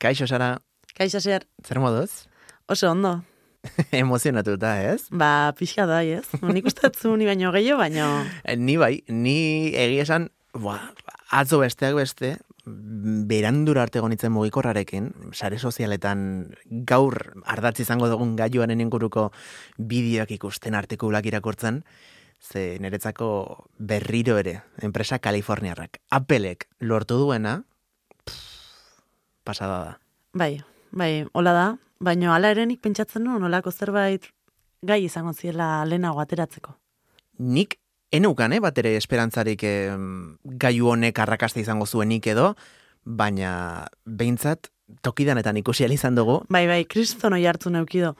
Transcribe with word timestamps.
Kaixo, 0.00 0.26
Sara, 0.26 0.62
Kaixo 0.96 1.20
zer, 1.20 1.46
zer 1.66 1.78
moduz? 1.80 2.26
oso 2.66 2.90
ondo. 2.90 3.22
Emozionatuta, 3.92 4.70
ez? 4.92 5.08
Ba, 5.10 5.52
pixka 5.58 5.84
da, 5.86 6.00
ez? 6.06 6.24
Nik 6.40 6.64
uste 6.70 6.86
dut 6.86 6.96
zu 6.96 7.16
ni 7.18 7.26
baino 7.28 7.50
gehiago, 7.52 7.80
baino... 7.82 8.06
Eh, 8.44 8.56
Ni 8.56 8.76
bai, 8.80 9.02
ni 9.08 9.74
egia 9.76 10.06
esan, 10.06 10.30
ba, 10.54 10.78
atzo 11.34 11.58
besteak 11.60 11.96
beste, 11.98 12.36
berandura 12.64 13.82
arte 13.84 14.00
gonitzen 14.00 14.32
mugikorrarekin, 14.32 15.10
sare 15.36 15.58
sozialetan 15.58 16.54
gaur 16.88 17.18
ardatz 17.44 17.80
izango 17.84 18.08
dugun 18.08 18.36
gaiuaren 18.38 18.80
inguruko 18.80 19.28
bideoak 19.76 20.30
ikusten 20.38 20.78
artikulak 20.78 21.26
irakurtzen, 21.28 21.82
ze 22.40 22.78
niretzako 22.80 23.66
berriro 23.76 24.38
ere, 24.40 24.60
enpresa 24.80 25.18
Kaliforniarrak, 25.18 25.98
Applek 26.08 26.68
lortu 26.80 27.18
duena, 27.20 27.58
pasada 29.44 29.78
da. 29.84 29.98
Bai, 30.32 30.60
bai, 30.92 31.26
hola 31.32 31.52
da, 31.52 31.66
baino 32.00 32.32
hala 32.32 32.50
ere 32.54 32.66
nik 32.66 32.80
pentsatzen 32.80 33.24
nuen 33.24 33.42
olako 33.42 33.70
zerbait 33.70 34.28
gai 34.82 35.04
izango 35.04 35.32
ziela 35.32 35.84
lehenago 35.84 36.20
ateratzeko. 36.20 36.76
nik 37.38 37.78
eneukan, 38.12 38.52
eh, 38.52 38.60
bat 38.60 38.76
ere 38.78 38.96
esperantzarik 38.96 39.62
eh, 39.64 39.96
gaiu 40.44 40.88
honek 40.88 41.18
arrakasta 41.18 41.60
izango 41.60 41.86
zuenik 41.86 42.26
edo, 42.26 42.54
baina 43.04 43.86
behintzat 44.04 44.68
tokidanetan 45.02 45.56
ikusi 45.56 45.84
izan 45.84 46.14
dugu, 46.14 46.42
Bai, 46.48 46.66
bai, 46.66 46.84
kriston 46.84 47.32
oi 47.32 47.46
hartu 47.46 47.70
neukido, 47.70 48.16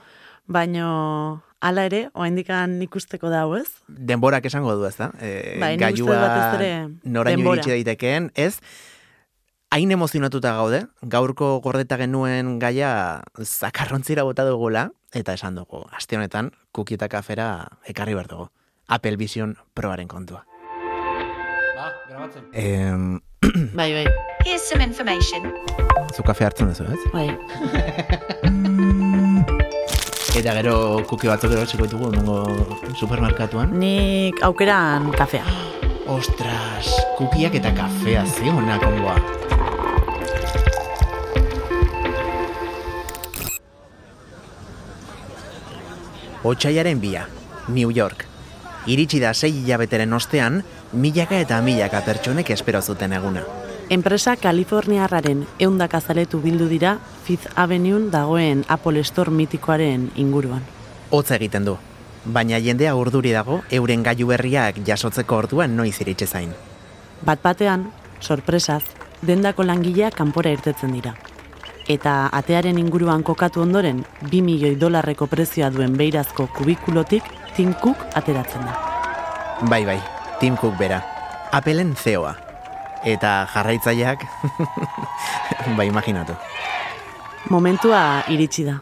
baino 0.47 1.41
hala 1.61 1.85
ere, 1.85 2.09
oaindikan 2.13 2.81
ikusteko 2.81 3.29
dau, 3.29 3.55
ez? 3.55 3.67
denborak 3.87 4.45
esango 4.45 4.75
du 4.75 4.85
ez 4.85 4.95
da? 4.97 5.11
E, 5.19 5.59
Bai, 5.59 5.77
dut 5.77 6.07
batez 6.07 6.59
ere 6.59 6.71
noraino 7.03 7.53
iritsi 7.53 7.69
daitekeen, 7.69 8.31
ez? 8.35 8.59
Hain 9.71 9.91
emozionatuta 9.95 10.51
gaude, 10.57 10.81
gaurko 11.01 11.61
gordeta 11.63 11.95
genuen 11.97 12.57
gaia 12.59 13.21
zakarrontzira 13.39 14.23
bota 14.27 14.43
dugula, 14.43 14.89
eta 15.15 15.33
esan 15.37 15.55
dugu, 15.55 15.85
aste 15.95 16.17
honetan, 16.19 16.49
kuki 16.75 16.97
eta 16.97 17.07
kafera 17.07 17.45
ekarri 17.87 18.13
behar 18.17 18.27
dugu. 18.27 18.49
Apple 18.91 19.15
Vision 19.15 19.55
Proaren 19.73 20.09
kontua. 20.11 20.43
Ba, 21.77 21.87
grabatzen. 22.09 22.49
Em, 22.51 23.21
Bai, 23.79 23.93
bai, 23.95 24.05
Here's 24.45 24.61
some 24.67 24.83
information. 24.83 25.53
zu 26.13 26.23
kafe 26.23 26.43
hartzen 26.45 26.67
duzu, 26.67 26.83
ez? 26.83 26.99
bai. 27.13 27.29
Eta 30.35 30.53
gero 30.55 31.03
kuki 31.07 31.27
batzuk 31.27 31.51
ero 31.55 31.63
txiko 31.67 31.85
ditugu 31.87 32.11
nengo 32.11 32.37
supermerkatuan. 32.99 33.71
Nik 33.79 34.43
aukeran 34.43 35.11
kafea. 35.15 35.45
Ostras, 36.17 36.91
kukiak 37.17 37.55
eta 37.55 37.71
kafea 37.75 38.25
ze 38.25 38.49
honak 38.51 38.83
ongoa. 38.87 39.15
Otsaiaren 46.43 46.99
bia, 46.99 47.27
New 47.67 47.91
York. 47.93 48.25
Iritsi 48.87 49.19
da 49.21 49.33
sei 49.33 49.51
hilabeteren 49.53 50.13
ostean, 50.13 50.63
milaka 50.91 51.37
eta 51.37 51.59
milaka 51.61 52.01
pertsonek 52.01 52.49
espero 52.49 52.81
zuten 52.81 53.13
eguna. 53.13 53.43
Enpresa 53.89 54.33
Kaliforniarraren 54.41 55.45
eundaka 55.59 56.01
zaletu 56.01 56.39
bildu 56.41 56.65
dira 56.67 56.95
Fifth 57.25 57.51
Avenue'n 57.55 58.09
dagoen 58.09 58.65
Apple 58.67 59.03
Store 59.03 59.29
mitikoaren 59.29 60.09
inguruan. 60.15 60.65
Hotza 61.11 61.35
egiten 61.35 61.67
du, 61.67 61.77
baina 62.25 62.57
jendea 62.57 62.95
urduri 62.95 63.35
dago 63.37 63.61
euren 63.69 64.01
gailu 64.01 64.31
berriak 64.33 64.81
jasotzeko 64.87 65.43
orduan 65.43 65.75
noiz 65.77 65.99
iritsi 66.01 66.25
zain. 66.25 66.55
Bat 67.21 67.43
batean, 67.43 67.91
sorpresaz, 68.19 68.83
dendako 69.21 69.67
langileak 69.67 70.17
kanpora 70.17 70.49
irtetzen 70.49 70.97
dira. 70.97 71.13
Eta 71.89 72.29
atearen 72.31 72.77
inguruan 72.77 73.23
kokatu 73.23 73.61
ondoren, 73.61 74.03
2 74.29 74.41
milioi 74.45 74.75
dolarreko 74.79 75.27
prezioa 75.27 75.71
duen 75.73 75.97
beirazko 75.97 76.47
kubikulotik 76.57 77.23
Tim 77.55 77.73
Cook 77.81 77.97
ateratzen 78.15 78.65
da. 78.65 78.75
Bai, 79.69 79.85
bai, 79.85 79.97
Tim 80.39 80.57
Cook 80.57 80.77
bera. 80.77 81.01
Appleen 81.51 81.95
zeoa. 81.95 82.35
Eta 83.05 83.47
jarraitzaileak, 83.53 84.25
bai, 85.77 85.87
imaginatu. 85.87 86.37
Momentua 87.49 88.23
iritsi 88.29 88.65
da. 88.65 88.77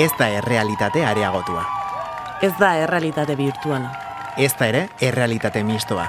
Ez 0.00 0.14
da 0.16 0.30
errealitate 0.32 1.04
areagotua. 1.04 1.79
Ez 2.42 2.54
da 2.56 2.70
errealitate 2.80 3.34
virtuala. 3.36 3.90
Ez 4.40 4.54
da 4.56 4.64
ere 4.70 4.86
errealitate 5.04 5.60
mistoa. 5.60 6.06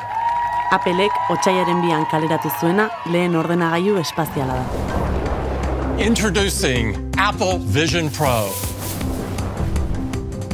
Appleek 0.71 1.11
otsaiaren 1.33 1.81
bian 1.83 2.05
kaleratu 2.07 2.47
zuena 2.61 2.85
lehen 3.11 3.35
ordenagailu 3.35 3.97
espaziala 3.99 4.55
da. 4.55 4.63
Introducing 5.99 6.95
Apple 7.19 7.59
Vision 7.75 8.07
Pro. 8.15 8.47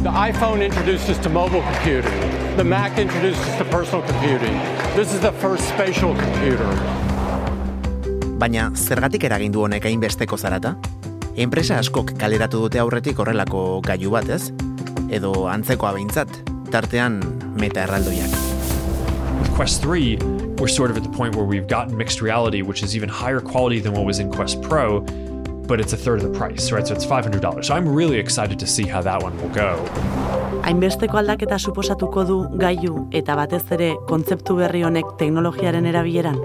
The 0.01 0.09
iPhone 0.09 0.65
introduced 0.65 1.13
us 1.13 1.21
to 1.21 1.29
mobile 1.29 1.61
computing. 1.61 2.25
The 2.57 2.63
Mac 2.63 2.97
introduced 2.97 3.45
us 3.45 3.57
to 3.61 3.65
personal 3.65 4.01
computing. 4.09 4.57
This 4.95 5.13
is 5.13 5.21
the 5.21 5.31
first 5.45 5.69
spatial 5.69 6.17
computer. 6.17 6.73
Baina 8.41 8.71
zergatik 8.73 9.29
eragindu 9.29 9.61
honek 9.67 9.85
hainbesteko 9.85 10.41
zarata? 10.41 10.73
Enpresa 11.37 11.77
askok 11.77 12.17
kaleratu 12.17 12.65
dute 12.65 12.81
aurretik 12.81 13.21
horrelako 13.21 13.83
gailu 13.85 14.17
bat, 14.17 14.33
ez? 14.33 14.56
Edo 15.09 15.47
antzekoa 15.47 15.93
behintzat, 15.95 16.27
tartean 16.71 17.21
meta 17.55 17.85
erraldoiak. 17.85 18.33
With 19.39 19.53
Quest 19.55 19.81
3, 19.81 20.17
we're 20.59 20.67
sort 20.67 20.91
of 20.91 20.97
at 20.97 21.03
the 21.03 21.09
point 21.09 21.35
where 21.35 21.45
we've 21.45 21.67
gotten 21.67 21.95
mixed 21.95 22.21
reality, 22.21 22.61
which 22.61 22.83
is 22.83 22.95
even 22.95 23.07
higher 23.07 23.39
quality 23.39 23.79
than 23.79 23.93
what 23.93 24.05
was 24.05 24.19
in 24.19 24.29
Quest 24.31 24.61
Pro, 24.61 24.99
but 25.67 25.79
it's 25.79 25.93
a 25.93 25.97
third 25.97 26.21
of 26.21 26.31
the 26.31 26.37
price, 26.37 26.71
right? 26.71 26.85
So 26.85 26.93
it's 26.93 27.05
$500. 27.05 27.63
So 27.63 27.73
I'm 27.73 27.87
really 27.87 28.17
excited 28.17 28.59
to 28.59 28.67
see 28.67 28.83
how 28.83 29.01
that 29.01 29.23
one 29.23 29.37
will 29.37 29.49
go. 29.49 29.79
Hainbesteko 30.67 31.21
aldaketa 31.21 31.57
suposatuko 31.59 32.25
du 32.27 32.37
gailu 32.59 33.07
eta 33.15 33.35
batez 33.39 33.63
ere 33.71 33.93
kontzeptu 34.09 34.57
berri 34.59 34.83
honek 34.83 35.15
teknologiaren 35.19 35.85
erabileran? 35.87 36.39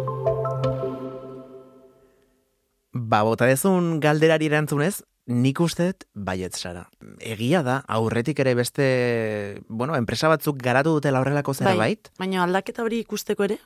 Ba, 2.95 3.25
bota 3.27 3.49
dezun 3.51 3.99
galderari 4.01 4.47
erantzunez, 4.47 5.03
nik 5.27 5.61
uste 5.61 5.87
dut 5.93 6.05
baietz 6.15 6.57
sara. 6.59 6.89
Egia 7.21 7.63
da, 7.63 7.83
aurretik 7.89 8.41
ere 8.43 8.55
beste, 8.59 9.63
bueno, 9.69 9.97
enpresa 9.97 10.29
batzuk 10.33 10.59
garatu 10.63 10.97
dutela 10.99 11.21
horrelako 11.23 11.55
zerbait. 11.55 12.11
Bai, 12.19 12.27
baina 12.27 12.43
aldaketa 12.45 12.83
hori 12.83 13.03
ikusteko 13.05 13.47
ere, 13.47 13.59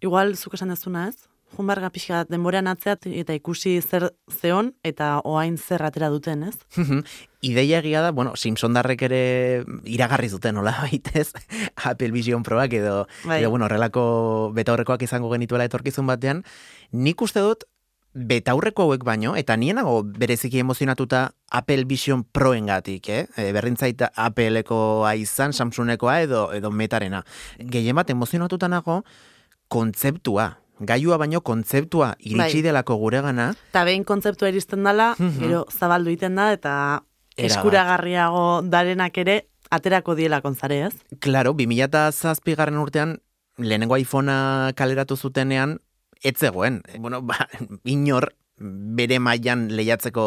igual 0.00 0.36
zuk 0.36 0.54
esan 0.54 0.72
dezuna 0.72 1.08
ez? 1.12 1.16
Junbarga 1.54 1.86
pixka 1.94 2.24
denboran 2.26 2.66
atzeat 2.66 3.04
eta 3.06 3.34
ikusi 3.36 3.76
zer 3.78 4.08
zeon 4.40 4.72
eta 4.82 5.20
oain 5.28 5.54
zer 5.58 5.84
atera 5.86 6.08
duten, 6.10 6.42
ez? 6.48 6.56
Ideia 7.46 7.78
egia 7.78 8.00
da, 8.02 8.10
bueno, 8.10 8.32
Simpsondarrek 8.34 9.04
ere 9.06 9.20
iragarri 9.84 10.32
zuten, 10.32 10.56
nola 10.56 10.72
baitez, 10.80 11.28
Apple 11.90 12.10
Vision 12.10 12.42
Proak 12.42 12.72
edo, 12.80 13.04
Bai. 13.22 13.38
edo 13.42 13.52
bueno, 13.52 13.68
horrelako 13.68 14.50
betaurrekoak 14.56 15.04
izango 15.06 15.30
genituela 15.30 15.68
etorkizun 15.68 16.08
batean, 16.10 16.42
nik 16.90 17.22
uste 17.22 17.44
dut 17.44 17.68
betaurreko 18.14 18.82
hauek 18.86 19.02
baino, 19.04 19.34
eta 19.36 19.56
nienago 19.58 20.02
bereziki 20.04 20.60
emozionatuta 20.62 21.32
Apple 21.50 21.84
Vision 21.84 22.22
Proen 22.24 22.66
gatik, 22.70 23.08
eh? 23.10 23.26
E, 23.36 23.52
berrintzait 23.52 24.00
Appleko 24.14 25.04
izan, 25.18 25.52
Samsungekoa 25.52 26.20
edo, 26.22 26.52
edo 26.54 26.70
Metarena. 26.70 27.24
Gehien 27.58 27.96
bat 27.98 28.10
emozionatuta 28.10 28.68
nago 28.68 29.02
kontzeptua, 29.68 30.58
gaiua 30.80 31.16
baino 31.18 31.40
kontzeptua 31.40 32.14
iritsi 32.20 32.60
Bai. 32.60 32.62
delako 32.62 32.96
guregana, 33.02 33.50
Eta 33.70 33.84
behin 33.84 34.04
kontzeptua 34.04 34.48
iristen 34.48 34.84
dela, 34.84 35.14
Mhm. 35.18 35.38
gero 35.40 35.66
zabaldu 35.70 36.10
egiten 36.10 36.34
da 36.36 36.52
eta 36.52 37.02
Erabat. 37.36 37.50
eskuragarriago 37.50 38.62
darenak 38.62 39.18
ere 39.18 39.48
aterako 39.70 40.14
diela 40.14 40.40
kontzare, 40.40 40.86
ez? 40.86 40.94
Claro, 41.18 41.52
2007 41.54 42.54
garren 42.54 42.78
urtean, 42.78 43.18
lehenengo 43.58 43.96
iPhonea 43.96 44.72
kaleratu 44.76 45.16
zutenean, 45.16 45.80
ez 46.24 46.38
zegoen. 46.40 46.82
Bueno, 46.98 47.22
ba, 47.22 47.48
inor 47.84 48.32
bere 48.58 49.18
mailan 49.18 49.66
lehiatzeko 49.74 50.24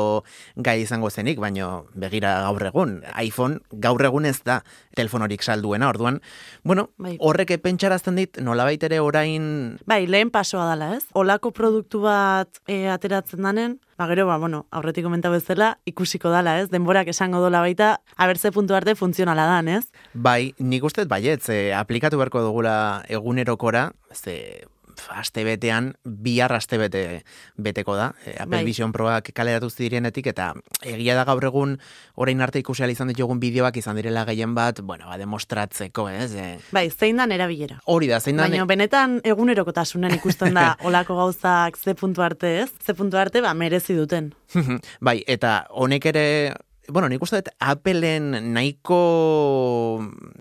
gai 0.60 0.82
izango 0.82 1.10
zenik, 1.10 1.40
baino 1.40 1.88
begira 1.96 2.34
gaur 2.44 2.66
egun. 2.70 2.98
iPhone 3.24 3.62
gaur 3.72 4.04
egun 4.04 4.28
ez 4.28 4.42
da 4.44 4.62
telefonorik 4.96 5.44
salduena, 5.44 5.90
orduan, 5.90 6.20
bueno, 6.64 6.90
Bai. 6.98 7.16
horrek 7.20 7.56
pentsarazten 7.64 8.20
dit, 8.20 8.38
nolabait 8.44 8.84
ere 8.84 9.00
orain 9.00 9.78
Bai, 9.86 10.06
lehen 10.08 10.30
pasoa 10.30 10.70
dela, 10.74 10.94
ez? 10.98 11.06
Olako 11.14 11.52
produktu 11.52 12.02
bat 12.04 12.60
e, 12.68 12.88
ateratzen 12.92 13.48
danen, 13.48 13.80
ba 13.98 14.08
gero, 14.12 14.28
ba, 14.28 14.38
bueno, 14.38 14.66
aurretik 14.72 15.08
komentau 15.08 15.32
bezala, 15.32 15.78
ikusiko 15.88 16.30
dala, 16.30 16.60
ez? 16.60 16.70
Denborak 16.70 17.08
esango 17.08 17.40
dola 17.40 17.64
baita, 17.64 18.02
abertze 18.18 18.52
puntu 18.52 18.76
arte 18.76 18.96
funtzionala 18.96 19.48
dan, 19.48 19.72
ez? 19.72 19.86
Bai, 20.14 20.54
nik 20.60 20.84
uste 20.84 21.06
dut 21.06 21.16
baietz, 21.16 21.48
e, 21.48 21.72
aplikatu 21.74 22.20
beharko 22.20 22.44
dugula 22.44 23.06
egunerokora, 23.08 23.94
ze 24.12 24.68
aste 25.14 25.44
betean, 25.44 25.94
bihar 26.04 26.52
aste 26.54 26.78
bete 26.78 27.24
beteko 27.58 27.96
da. 27.96 28.14
E, 28.26 28.36
Apple 28.40 28.58
Bai. 28.58 28.64
Vision 28.66 28.92
Proak 28.92 29.32
kaleratu 29.34 29.70
zirenetik, 29.70 30.28
eta 30.28 30.54
egia 30.84 31.16
da 31.16 31.24
gaur 31.26 31.44
egun, 31.46 31.78
orain 32.16 32.42
arte 32.42 32.60
ikusi 32.60 32.84
izan 32.92 33.08
ditugun 33.12 33.40
bideoak 33.40 33.78
izan 33.78 33.96
direla 33.96 34.26
gehien 34.26 34.54
bat, 34.56 34.82
bueno, 34.82 35.08
ba, 35.08 35.18
demostratzeko, 35.18 36.10
ez? 36.10 36.34
E, 36.36 36.58
Bai, 36.72 36.90
zein 36.90 37.18
dan 37.18 37.32
erabilera. 37.32 37.80
hori 37.86 38.08
da, 38.08 38.20
zein 38.20 38.38
da, 38.38 38.48
Baina 38.48 38.66
benetan 38.66 39.20
egunerokotasunen 39.24 40.14
ikusten 40.16 40.54
da 40.54 40.76
olako 40.88 41.16
gauzak 41.16 41.78
ze 41.78 41.94
puntu 41.96 42.22
arte 42.22 42.62
ez? 42.62 42.72
Ze 42.86 42.94
puntu 42.94 43.18
arte 43.18 43.42
ba 43.42 43.54
merezi 43.54 43.94
duten. 43.96 44.34
bai, 45.02 45.24
eta 45.28 45.66
honek 45.70 46.06
ere, 46.06 46.54
bueno, 46.88 47.10
nik 47.10 47.22
uste 47.22 47.42
dut 47.42 47.50
Appleen 47.60 48.54
nahiko, 48.54 49.00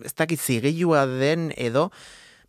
ez 0.04 0.14
dakit 0.14 0.40
zigilua 0.40 1.06
den 1.06 1.52
edo, 1.56 1.90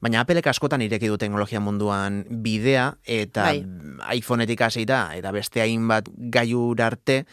baina 0.03 0.21
Appleek 0.21 0.47
askotan 0.51 0.83
ireki 0.85 1.09
du 1.09 1.17
teknologia 1.17 1.59
munduan 1.63 2.23
bidea, 2.43 2.91
eta 3.03 3.49
Bai. 3.49 3.61
iPhoneetik 4.19 4.61
hasita 4.61 5.07
eta 5.17 5.33
beste 5.33 5.61
hainbat 5.63 6.09
gaiur 6.33 6.81
arte, 6.81 7.23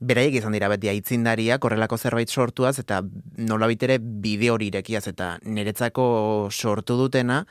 beraiek 0.00 0.40
izan 0.42 0.52
dira 0.52 0.68
beti 0.68 0.90
aitzindariak 0.92 1.62
horrelako 1.64 1.96
zerbait 1.96 2.28
sortuaz, 2.28 2.78
eta 2.82 3.00
nolabait 3.38 3.82
ere 3.88 3.98
bide 4.00 4.50
hori 4.52 4.70
irekiaz, 4.72 5.06
eta 5.12 5.36
niretzako 5.44 6.06
sortu 6.50 6.98
dutena, 6.98 7.44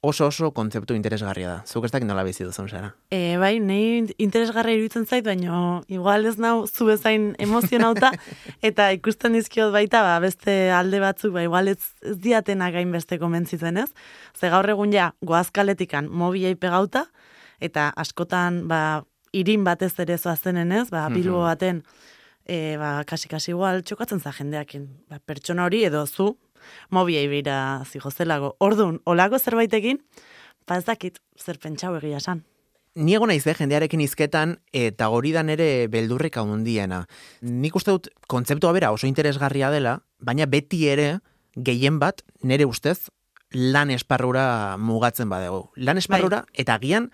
oso 0.00 0.26
oso 0.26 0.50
kontzeptu 0.54 0.94
interesgarria 0.94 1.48
da. 1.48 1.56
Zuk 1.66 1.84
ez 1.86 1.90
dakit 1.90 2.06
nola 2.06 2.22
bizi 2.26 2.44
duzun, 2.46 2.68
Sara. 2.70 2.92
E, 3.10 3.36
bai, 3.40 3.58
nei 3.58 4.06
interesgarra 4.22 4.70
iruditzen 4.70 5.06
zait, 5.06 5.24
baina 5.26 5.80
igual 5.90 6.26
ez 6.30 6.36
nau 6.38 6.66
zu 6.66 6.86
bezain 6.86 7.32
emozionauta, 7.42 8.12
eta 8.68 8.90
ikusten 8.94 9.34
dizkiot 9.34 9.72
baita, 9.74 10.04
ba, 10.06 10.18
beste 10.22 10.70
alde 10.74 11.02
batzuk, 11.02 11.34
ba, 11.34 11.42
igual 11.46 11.72
ez, 11.74 11.80
ez 12.06 12.16
diatena 12.22 12.70
gain 12.74 12.94
beste 12.94 13.18
komentzitzen 13.18 13.82
ez. 13.82 13.90
Ze 14.38 14.52
gaur 14.54 14.70
egun 14.70 14.94
ja, 14.94 15.12
goazkaletikan 15.26 16.10
mobilei 16.10 16.54
pegauta, 16.54 17.08
eta 17.58 17.90
askotan, 17.98 18.66
ba, 18.70 19.02
irin 19.34 19.66
batez 19.66 19.96
ere 19.98 20.16
zoazenen 20.18 20.70
ez, 20.72 20.86
ba, 20.94 21.08
bilbo 21.10 21.42
baten, 21.42 21.82
e, 22.46 22.76
ba, 22.78 23.02
kasi-kasi 23.06 23.50
igual 23.52 23.82
txokatzen 23.82 24.22
za 24.22 24.32
jendeakin. 24.32 24.86
Ba, 25.10 25.18
pertsona 25.18 25.66
hori 25.66 25.82
edo 25.90 26.06
zu, 26.06 26.36
mobiei 26.90 27.28
bira 27.28 27.84
zigozelago. 27.86 28.56
Orduan, 28.58 29.00
olako 29.04 29.38
zerbaitekin, 29.38 30.02
ba 30.66 30.78
ez 30.78 30.84
dakit 30.84 31.18
zer 31.38 31.58
pentsau 31.58 31.94
egia 31.96 32.18
esan. 32.22 32.44
Ni 32.98 33.14
egon 33.14 33.30
naiz, 33.30 33.46
eh, 33.46 33.54
jendearekin 33.54 34.00
izketan, 34.00 34.56
eta 34.72 35.08
hori 35.08 35.30
da 35.32 35.44
nere 35.46 35.86
beldurrik 35.88 36.36
handiena. 36.36 37.06
Nik 37.42 37.76
uste 37.76 37.92
dut 37.94 38.08
kontzeptua 38.26 38.72
bera 38.72 38.90
oso 38.90 39.06
interesgarria 39.06 39.70
dela, 39.70 40.00
baina 40.18 40.46
beti 40.46 40.88
ere 40.88 41.20
gehien 41.54 41.98
bat 41.98 42.22
nere 42.42 42.66
ustez 42.66 43.10
lan 43.52 43.90
esparrura 43.90 44.76
mugatzen 44.78 45.28
badego. 45.28 45.70
Lan 45.76 45.98
esparrura 45.98 46.44
eta 46.54 46.74
agian 46.74 47.10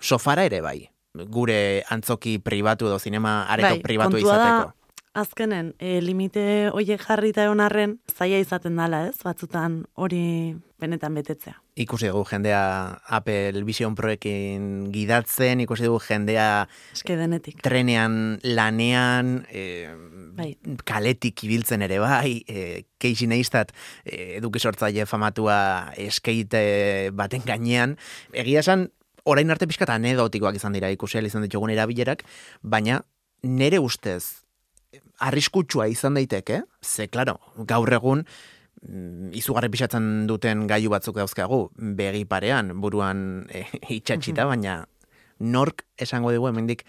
sofara 0.00 0.44
ere 0.44 0.60
bai. 0.60 0.90
Gure 1.14 1.84
antzoki 1.90 2.38
pribatu 2.38 2.86
edo 2.86 2.98
zinema 2.98 3.44
areto 3.50 3.76
Bai, 3.76 3.82
pribatu 3.82 4.18
kontua 4.18 4.36
da, 4.36 4.44
izateko. 4.44 4.77
Azkenen, 5.16 5.72
e, 5.80 6.00
limite 6.04 6.68
hoiek 6.74 7.00
jarrita 7.00 7.44
egon 7.46 7.62
arren, 7.64 7.96
zaila 8.12 8.38
izaten 8.42 8.76
dala 8.76 9.06
ez, 9.08 9.16
batzutan 9.24 9.80
hori 9.96 10.54
benetan 10.78 11.14
betetzea. 11.16 11.56
Ikusi 11.80 12.10
dugu 12.10 12.24
jendea 12.28 12.60
Apple 13.16 13.64
Vision 13.66 13.96
Proekin 13.98 14.90
gidatzen, 14.92 15.62
ikusi 15.64 15.88
dugu 15.88 15.98
jendea 16.04 16.68
Eske 16.92 17.16
denetik. 17.16 17.62
trenean, 17.62 18.38
lanean, 18.42 19.46
e, 19.50 19.88
Bai. 20.38 20.56
kaletik 20.84 21.42
ibiltzen 21.44 21.82
ere 21.82 21.98
bai, 21.98 22.44
e, 22.46 22.84
keixi 22.98 23.26
neiztat 23.26 23.72
e, 24.04 24.36
eduki 24.38 24.60
sortzaile 24.60 25.06
famatua 25.06 25.92
eskeite 25.96 27.10
baten 27.12 27.42
gainean. 27.46 27.96
Egia 28.32 28.60
esan, 28.60 28.90
orain 29.24 29.50
arte 29.50 29.66
pixkat 29.66 29.90
anedotikoak 29.90 30.54
izan 30.54 30.72
dira 30.72 30.90
ikusi 30.90 31.18
izan 31.18 31.42
ditugun 31.42 31.70
erabilerak, 31.70 32.22
baina 32.62 33.02
nere 33.42 33.78
ustez 33.78 34.47
arriskutsua 35.18 35.88
izan 35.90 36.18
daiteke, 36.18 36.62
ze, 36.82 37.08
klaro, 37.08 37.38
gaur 37.68 37.92
egun, 37.92 38.24
mm, 38.82 39.32
izugarri 39.38 39.70
pixatzen 39.72 40.26
duten 40.30 40.66
gailu 40.70 40.92
batzuk 40.94 41.18
dauzkagu, 41.18 41.64
begi 41.98 42.24
parean, 42.24 42.74
buruan 42.80 43.46
e, 43.54 43.64
itxatxita, 43.98 44.46
baina 44.48 44.84
nork 45.38 45.84
esango 45.98 46.32
dugu 46.34 46.48
hemendik 46.50 46.84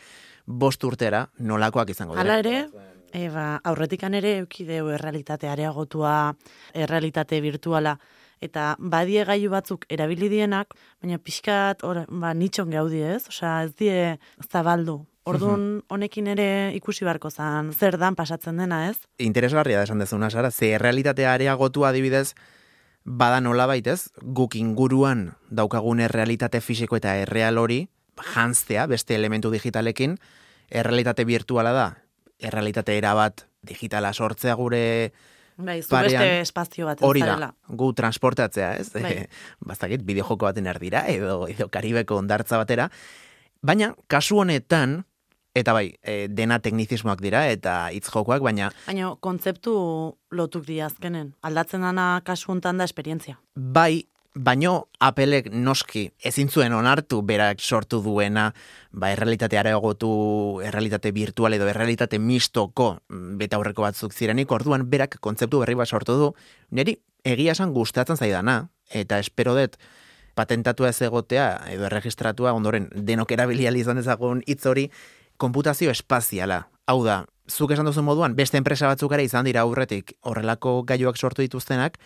bost 0.46 0.84
urtera 0.84 1.28
nolakoak 1.40 1.92
izango 1.94 2.16
dira. 2.16 2.24
Hala 2.24 2.40
ere, 2.42 2.88
e, 3.14 3.28
ba, 3.34 3.50
aurretikan 3.70 4.16
ere 4.18 4.40
eukideu 4.44 4.90
errealitate 4.96 5.50
areagotua, 5.50 6.34
errealitate 6.74 7.42
virtuala, 7.46 7.98
eta 8.42 8.76
badie 8.80 9.26
gailu 9.28 9.52
batzuk 9.52 9.86
erabili 9.90 10.30
dienak, 10.32 10.74
baina 11.02 11.20
pixkat 11.20 11.84
or, 11.84 12.06
ba, 12.10 12.34
nitxon 12.34 12.72
gaudi 12.74 13.04
ez, 13.04 13.24
osea 13.28 13.64
ez 13.68 13.74
die 13.80 14.18
zabaldu. 14.50 15.04
Orduan 15.30 15.84
honekin 15.94 16.30
ere 16.32 16.72
ikusi 16.74 17.06
barko 17.06 17.30
zan 17.30 17.74
zer 17.74 18.00
dan 18.02 18.16
pasatzen 18.18 18.58
dena 18.58 18.88
ez? 18.90 18.98
Interesgarria 19.22 19.78
da 19.78 19.86
esan 19.86 20.02
dezuna, 20.02 20.32
Sara, 20.34 20.50
ze 20.50 20.72
errealitatea 20.74 21.34
areagotu 21.34 21.86
adibidez, 21.86 22.34
bada 23.04 23.40
nola 23.42 23.68
baitez, 23.70 24.10
guk 24.22 24.56
inguruan 24.56 25.34
daukagun 25.50 26.00
errealitate 26.00 26.62
fisiko 26.62 26.98
eta 26.98 27.16
erreal 27.22 27.58
hori, 27.58 27.84
janztea 28.34 28.88
beste 28.88 29.16
elementu 29.16 29.52
digitalekin, 29.52 30.18
errealitate 30.70 31.26
virtuala 31.26 31.74
da, 31.74 31.88
errealitate 32.40 32.98
erabat 32.98 33.46
digitala 33.62 34.14
sortzea 34.14 34.56
gure 34.56 35.12
Bai, 35.60 35.82
zu 35.84 35.92
beste 35.92 36.40
espazio 36.40 36.88
bat 36.88 37.02
hori 37.04 37.22
da, 37.26 37.52
gu 37.68 37.92
transportatzea, 37.94 38.72
ez? 38.80 38.94
Bai. 38.96 39.26
Bastakit, 39.70 40.06
bideojoko 40.08 40.48
baten 40.48 40.70
erdira, 40.72 41.04
edo, 41.12 41.44
edo 41.52 41.68
karibeko 41.72 42.20
ondartza 42.22 42.60
batera. 42.62 42.88
Baina, 43.60 43.92
kasu 44.08 44.40
honetan, 44.40 45.02
eta 45.60 45.76
bai, 45.76 45.90
e, 46.00 46.30
dena 46.32 46.62
teknizismoak 46.64 47.20
dira, 47.24 47.44
eta 47.52 47.90
hitz 47.92 48.08
jokoak, 48.08 48.46
baina 48.46 48.70
Baina 48.86 49.12
kontzeptu 49.20 49.74
lotuk 50.32 50.64
dira 50.70 50.88
azkenen. 50.88 51.34
Aldatzen 51.44 51.84
dana 51.84 52.22
kasu 52.24 52.54
hontan 52.56 52.80
da 52.80 52.88
esperientzia. 52.88 53.40
bai, 53.56 54.06
baino 54.36 54.90
Applek 55.00 55.50
noski 55.52 56.10
ezin 56.24 56.50
zuen 56.50 56.74
onartu 56.74 57.22
berak 57.26 57.62
sortu 57.62 58.02
duena, 58.04 58.54
ba, 58.92 59.12
errealitate 59.12 59.58
areagotu, 59.58 60.62
errealitate 60.66 61.12
virtual 61.12 61.54
edo 61.54 61.68
errealitate 61.68 62.20
mistoko 62.20 63.00
mm, 63.10 63.38
betaurreko 63.40 63.82
batzuk 63.82 64.14
zirenik, 64.14 64.52
orduan 64.52 64.86
berak 64.90 65.18
kontzeptu 65.20 65.64
berri 65.64 65.76
bat 65.80 65.88
sortu 65.88 66.18
du, 66.20 66.34
niri 66.72 67.00
egia 67.24 67.56
esan 67.56 67.74
gustatzen 67.74 68.18
zaidana, 68.18 68.70
eta 68.92 69.20
espero 69.20 69.56
dut 69.58 69.80
patentatua 70.36 70.94
ez 70.94 71.02
egotea, 71.02 71.50
edo 71.74 71.88
erregistratua, 71.90 72.54
ondoren 72.54 72.88
denok 72.96 73.34
erabilial 73.36 73.76
izan 73.76 74.00
dezagun 74.00 74.44
hitz 74.48 74.66
hori, 74.70 74.88
konputazio 75.38 75.92
espaziala. 75.92 76.68
Hau 76.88 77.02
da, 77.04 77.24
zuk 77.50 77.74
esan 77.74 77.90
duzu 77.90 78.04
moduan, 78.06 78.36
beste 78.38 78.60
enpresa 78.60 78.88
batzuk 78.88 79.12
ere 79.16 79.26
izan 79.26 79.48
dira 79.48 79.66
aurretik 79.66 80.14
horrelako 80.22 80.84
gailuak 80.88 81.18
sortu 81.18 81.44
dituztenak, 81.44 81.98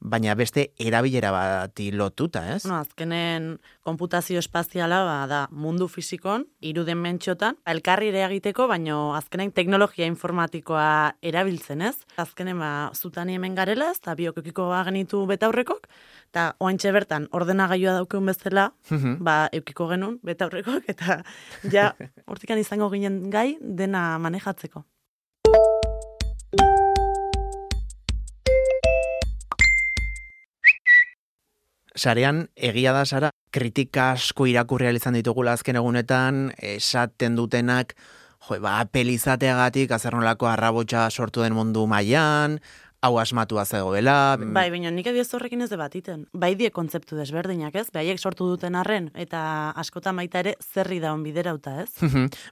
baina 0.00 0.34
beste 0.36 0.70
erabilera 0.78 1.30
bati 1.32 1.90
lotuta, 1.92 2.42
ez? 2.54 2.64
No, 2.68 2.76
azkenen 2.78 3.56
konputazio 3.86 4.38
espaziala 4.38 5.02
ba, 5.06 5.16
da 5.30 5.40
mundu 5.50 5.88
fisikon, 5.88 6.46
iruden 6.60 7.00
mentxotan, 7.02 7.58
elkarri 7.66 8.10
ere 8.12 8.24
egiteko, 8.26 8.68
baino 8.70 9.14
azkenen 9.16 9.52
teknologia 9.56 10.06
informatikoa 10.06 11.16
erabiltzen 11.22 11.82
ez. 11.88 11.96
Azkenen 12.20 12.60
ba, 12.62 12.72
zutani 12.94 13.38
hemen 13.38 13.56
garela 13.58 13.90
ez, 13.92 14.00
eta 14.02 14.16
biokekiko 14.18 14.68
genitu 14.86 15.24
betaurrekok, 15.26 15.88
eta 16.30 16.48
oantxe 16.60 16.92
bertan 16.92 17.28
ordenagailua 17.32 17.96
daukeun 18.00 18.26
bezala, 18.26 18.70
ba, 19.18 19.38
eukiko 19.56 19.88
genuen 19.92 20.20
betaurrekok, 20.26 20.90
eta 20.92 21.22
ja, 21.72 21.92
hortikan 22.30 22.60
izango 22.60 22.90
ginen 22.92 23.24
gai 23.30 23.56
dena 23.60 24.18
manejatzeko. 24.22 24.84
Sarean, 31.96 32.46
egia 32.56 32.92
da, 32.92 33.04
Sara, 33.08 33.30
kritika 33.50 34.12
asko 34.12 34.46
irakurri 34.46 34.92
izan 34.94 35.16
ditugula 35.16 35.56
azken 35.56 35.80
egunetan, 35.80 36.50
esaten 36.60 37.36
dutenak, 37.36 37.96
jo, 38.46 38.60
ba, 38.60 38.80
Apple 38.84 39.16
izateagatik, 39.16 39.90
azernolako 39.90 40.50
arrabotsa 40.50 41.08
sortu 41.10 41.42
den 41.42 41.56
mundu 41.56 41.86
mailan, 41.88 42.60
hau 43.06 43.18
asmatua 43.20 43.64
zegoela. 43.64 44.36
Bai, 44.36 44.68
baina 44.72 44.90
nik 44.90 45.08
adiez 45.08 45.26
horrekin 45.36 45.62
ez 45.64 45.70
debatiten. 45.70 46.24
Bai 46.36 46.54
die 46.58 46.70
kontzeptu 46.74 47.16
desberdinak, 47.16 47.74
ez? 47.78 47.88
Behaiek 47.94 48.20
sortu 48.20 48.48
duten 48.50 48.76
arren, 48.76 49.10
eta 49.14 49.72
askotan 49.78 50.16
baita 50.20 50.42
ere 50.44 50.56
zerri 50.60 51.00
daun 51.00 51.22
biderauta, 51.24 51.78
ez? 51.84 51.90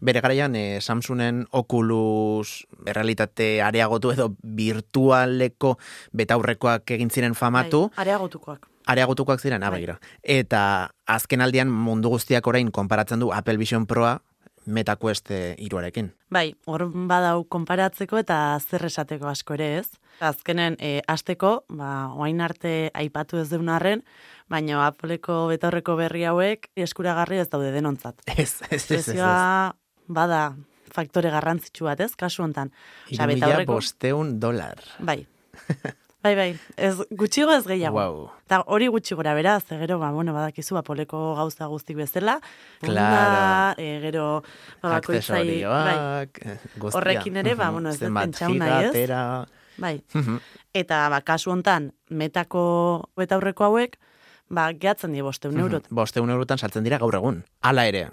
Bere 0.04 0.22
garaian, 0.24 0.54
eh, 0.56 0.80
Samsungen 0.80 1.44
Oculus 1.50 2.64
errealitate 2.86 3.58
areagotu 3.62 4.12
edo 4.14 4.30
virtualeko 4.42 5.76
betaurrekoak 6.12 6.96
egin 6.96 7.10
ziren 7.10 7.34
famatu, 7.34 7.88
Bai, 7.90 8.06
areagotukoak. 8.06 8.73
Areagotukoak 8.86 9.40
ziren, 9.40 9.60
Bai. 9.60 9.68
abegira. 9.68 9.98
Eta 10.22 10.90
azken 11.06 11.40
aldian 11.40 11.68
mundu 11.70 12.08
guztiak 12.12 12.46
orain 12.46 12.70
konparatzen 12.70 13.20
du 13.20 13.32
Apple 13.32 13.56
Vision 13.56 13.86
Proa 13.86 14.20
MetaQuest 14.66 15.30
eh, 15.30 15.54
iruarekin. 15.60 16.12
Bai, 16.32 16.54
hor 16.64 16.86
badau 17.08 17.44
konparatzeko 17.52 18.16
eta 18.22 18.58
zer 18.64 18.86
esateko 18.88 19.28
asko 19.28 19.54
ere 19.58 19.66
ez. 19.78 19.88
Azkenen, 20.24 20.76
e, 20.80 21.02
asteko, 21.10 21.64
ba, 21.68 22.08
oain 22.16 22.40
arte 22.40 22.90
aipatu 22.96 23.36
ez 23.42 23.48
deun 23.50 23.68
arren, 23.68 24.00
baina 24.48 24.86
Appleko 24.86 25.48
betaurreko 25.50 25.96
berri 26.00 26.24
hauek 26.24 26.70
eskuragarri 26.76 27.42
ez 27.42 27.48
daude 27.52 27.72
denontzat. 27.74 28.22
Ez, 28.38 28.62
ez, 28.70 28.90
ez, 28.90 29.08
ez. 29.08 29.08
ez. 29.18 29.74
Bada 30.08 30.54
faktore 30.94 31.30
garrantzitsu 31.32 31.84
bat, 31.88 32.00
ez, 32.00 32.14
kasu 32.16 32.42
hontan. 32.44 32.70
Osea, 32.70 33.24
Hiru 33.24 33.26
mila 33.34 33.46
betaurreko- 33.48 33.72
bosteun 33.74 34.38
dolar. 34.40 34.80
Bai. 35.00 35.26
Bai, 36.24 36.32
bai, 36.38 36.52
ez 36.80 36.94
gutxigo 37.12 37.52
ez 37.52 37.66
gehiago. 37.68 37.98
Wow. 37.98 38.20
Eta 38.46 38.62
hori 38.72 38.86
gutxi 38.88 39.16
gora 39.18 39.34
bera, 39.36 39.58
ze 39.60 39.76
gero, 39.76 39.98
ba, 40.00 40.08
bueno, 40.10 40.32
badakizu, 40.32 40.78
apoleko 40.80 41.18
gauza 41.36 41.66
guztik 41.68 41.98
bezala. 42.00 42.38
Claro. 42.80 43.74
e, 43.76 44.00
gero, 44.00 44.24
ba, 44.80 44.94
bakoitzai, 44.94 45.60
bai, 45.68 46.24
eh. 46.48 46.56
Horrekin 46.80 47.36
ere, 47.42 47.52
ba, 47.60 47.68
bueno, 47.76 47.92
ez 47.92 48.00
dut 48.00 48.40
giga, 48.40 48.80
ez? 48.86 48.92
tera. 48.96 49.20
bai. 49.76 49.98
Eta, 50.72 51.04
ba, 51.12 51.20
kasu 51.20 51.52
hontan, 51.52 51.92
metako 52.08 52.64
betaurreko 53.20 53.68
hauek, 53.68 54.00
ba, 54.48 54.70
gehatzen 54.72 55.12
die 55.12 55.22
bosteun 55.22 55.60
eurot. 55.60 55.92
Bosteun 55.92 56.32
eurotan 56.32 56.56
saltzen 56.56 56.88
dira 56.88 57.02
gaur 57.04 57.20
egun. 57.20 57.42
Hala 57.60 57.84
ere, 57.84 58.06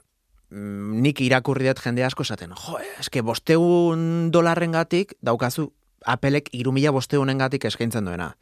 mm, 0.51 0.99
nik 1.07 1.23
irakurri 1.23 1.71
dut 1.71 1.79
jende 1.79 2.03
asko 2.03 2.27
esaten, 2.27 2.59
jo, 2.59 2.75
eske 2.99 3.23
bosteun 3.23 4.33
dolarren 4.35 4.75
gatik, 4.75 5.15
daukazu, 5.23 5.71
apelek 6.05 6.49
irumila 6.53 6.91
bosteuden 6.91 7.37
gatik 7.37 7.65
eskaintzen 7.65 8.05
duena. 8.05 8.35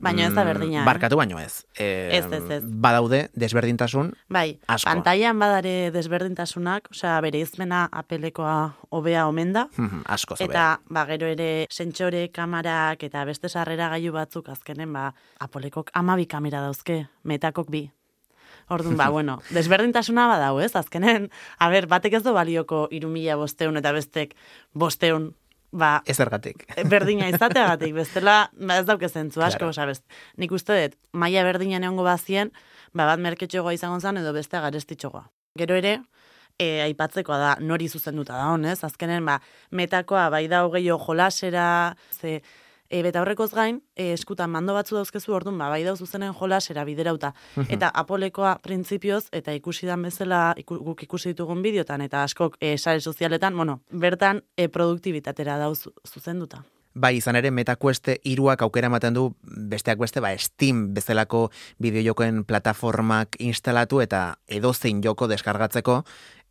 Baina 0.00 0.28
ez 0.28 0.32
da 0.34 0.44
Mm, 0.44 0.46
berdina, 0.46 0.82
eh? 0.82 0.84
Barkatu 0.86 1.16
baino 1.16 1.40
ez. 1.40 1.64
E, 1.76 2.10
Ez, 2.18 2.24
ez, 2.30 2.50
ez. 2.50 2.62
Badaude 2.64 3.30
desberdintasun, 3.34 4.12
Bai, 4.28 4.60
Asko. 4.68 4.86
pantailan 4.88 5.38
badare 5.40 5.90
desberdintasunak, 5.90 6.86
osea, 6.92 7.20
bere 7.20 7.40
izmena 7.40 7.88
apelekoa 7.90 8.76
hobea 8.90 9.26
omen 9.26 9.52
da, 9.52 9.66
mhm, 9.76 10.02
asko 10.06 10.36
zobe. 10.36 10.52
Eta 10.52 10.80
ba, 10.88 11.04
gero 11.06 11.26
ere 11.26 11.66
sentsore, 11.68 12.28
kamarak 12.30 13.02
eta 13.02 13.24
beste 13.24 13.48
sarrera 13.48 13.88
gailu 13.88 14.12
batzuk 14.12 14.48
azkenen 14.48 14.92
ba, 14.92 15.14
apolekok 15.40 15.90
amabi 15.94 16.26
kamera 16.26 16.60
dauzke, 16.60 17.08
metakok 17.24 17.68
bi. 17.68 17.90
Orduan, 18.68 18.96
ba, 18.96 19.08
bueno, 19.16 19.40
desberdintasuna 19.50 20.28
badau, 20.28 20.60
ez? 20.60 20.76
Azkenen, 20.76 21.28
a 21.58 21.68
ber, 21.70 21.88
batek 21.88 22.12
ez 22.20 22.22
du 22.22 22.32
balioko 22.32 22.86
irumila 22.92 23.34
bosteun 23.34 23.76
eta 23.76 23.90
bestek 23.92 24.36
bosteun, 24.74 25.34
ba, 25.72 26.02
Ez 26.06 26.18
ergatik. 26.20 26.64
berdina 26.92 27.28
izateagatik, 27.28 27.94
bestela, 27.94 28.50
ba, 28.58 28.78
ez 28.80 28.86
dauke 28.88 29.08
zentzu 29.08 29.42
asko, 29.42 29.58
Claro. 29.58 29.70
osea, 29.74 29.86
best, 29.86 30.04
nik 30.36 30.52
uste 30.52 30.76
dut, 30.88 30.98
maila 31.12 31.42
berdina 31.44 31.78
neongo 31.78 32.04
bazien, 32.06 32.52
ba, 32.94 33.06
bat 33.06 33.18
merketxogoa 33.20 33.74
izango 33.76 34.00
zen 34.00 34.16
edo 34.22 34.32
beste 34.32 34.60
garestitxogoa. 34.60 35.26
Gero 35.58 35.74
ere, 35.76 35.98
e, 36.58 36.80
aipatzekoa 36.86 37.38
da, 37.38 37.50
nori 37.60 37.88
zuzenduta 37.88 38.34
da 38.38 38.48
honez, 38.54 38.78
azkenen, 38.84 39.24
ba, 39.26 39.40
metakoa, 39.70 40.28
bai 40.30 40.46
da 40.48 40.64
hogei 40.64 40.86
jolasera, 40.88 41.94
ze, 42.20 42.40
e, 42.90 43.02
beta 43.02 43.20
horrekoz 43.22 43.50
gain, 43.54 43.82
e, 43.96 44.12
eskutan 44.12 44.50
mando 44.50 44.74
batzu 44.76 44.96
dauzkezu 44.96 45.34
orduan, 45.34 45.58
ba, 45.58 45.68
bai 45.72 45.82
da 45.84 45.94
zuzenen 45.96 46.32
jolasera 46.34 46.84
biderauta. 46.88 47.34
Eta 47.68 47.90
apolekoa 48.02 48.58
printzipioz, 48.62 49.28
eta 49.32 49.54
ikusi 49.56 49.86
dan 49.86 50.02
bezala, 50.02 50.54
iku, 50.56 50.78
guk 50.84 51.02
ikusi 51.04 51.34
ditugun 51.34 51.62
bideotan, 51.62 52.02
eta 52.06 52.22
askok 52.24 52.58
e, 52.60 52.76
sare 52.78 53.00
sozialetan, 53.00 53.56
bueno, 53.56 53.80
bertan 53.90 54.42
e, 54.56 54.68
produktibitatera 54.68 55.58
dauz 55.58 55.88
zuzenduta. 56.06 56.64
Bai, 56.98 57.18
izan 57.18 57.36
ere 57.38 57.50
MetaQuest 57.54 58.08
iruak 58.26 58.62
aukera 58.64 58.88
ematen 58.88 59.14
du 59.14 59.28
besteak 59.44 60.00
beste 60.00 60.20
ba 60.24 60.32
Steam 60.38 60.94
bezalako 60.94 61.50
bideojokoen 61.78 62.42
plataformak 62.48 63.36
instalatu 63.38 64.00
eta 64.02 64.38
edozein 64.48 65.02
joko 65.04 65.28
deskargatzeko 65.30 66.02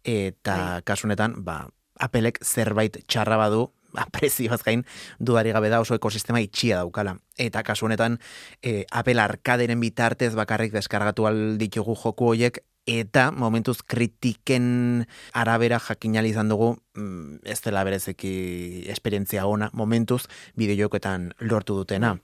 eta 0.06 0.56
Bai. 0.56 0.84
kasunetan 0.86 1.44
ba 1.44 1.66
Applek 2.00 2.38
zerbait 2.46 3.00
txarra 3.10 3.40
badu 3.42 3.72
ba, 3.94 4.08
prezioaz 4.12 4.62
gain 4.64 4.86
dudari 5.20 5.52
gabe 5.56 5.70
da 5.70 5.82
oso 5.82 5.96
ekosistema 5.96 6.42
itxia 6.44 6.82
daukala. 6.84 7.18
Eta 7.38 7.64
kasu 7.64 7.88
honetan 7.88 8.20
e, 8.62 8.86
Apple 8.92 9.22
arkaderen 9.22 9.80
bitartez 9.80 10.34
bakarrik 10.36 10.74
deskargatu 10.74 11.28
ditugu 11.58 11.96
joku 11.96 12.34
hoiek 12.34 12.64
eta 12.88 13.32
momentuz 13.36 13.82
kritiken 13.84 15.06
arabera 15.36 15.80
jakin 15.84 16.16
ahal 16.16 16.30
izan 16.30 16.50
dugu 16.50 16.78
mm, 16.96 17.44
ez 17.44 17.60
dela 17.62 17.84
berezeki 17.84 18.88
esperientzia 18.88 19.46
ona 19.46 19.70
momentuz 19.74 20.24
bideojokoetan 20.56 21.34
lortu 21.40 21.76
dutena. 21.76 22.16